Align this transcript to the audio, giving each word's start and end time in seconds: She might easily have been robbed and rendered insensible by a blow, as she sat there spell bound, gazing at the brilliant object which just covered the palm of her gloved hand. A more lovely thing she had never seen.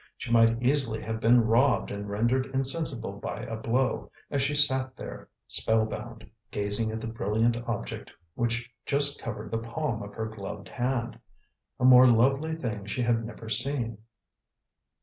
She 0.17 0.31
might 0.31 0.63
easily 0.63 0.99
have 1.03 1.19
been 1.19 1.41
robbed 1.45 1.91
and 1.91 2.09
rendered 2.09 2.47
insensible 2.55 3.11
by 3.19 3.41
a 3.43 3.55
blow, 3.55 4.09
as 4.31 4.41
she 4.41 4.55
sat 4.55 4.97
there 4.97 5.29
spell 5.45 5.85
bound, 5.85 6.27
gazing 6.49 6.89
at 6.91 6.99
the 6.99 7.05
brilliant 7.05 7.55
object 7.67 8.09
which 8.33 8.71
just 8.87 9.21
covered 9.21 9.51
the 9.51 9.59
palm 9.59 10.01
of 10.01 10.15
her 10.15 10.25
gloved 10.25 10.69
hand. 10.69 11.19
A 11.79 11.85
more 11.85 12.07
lovely 12.07 12.55
thing 12.55 12.87
she 12.87 13.03
had 13.03 13.23
never 13.23 13.47
seen. 13.47 13.99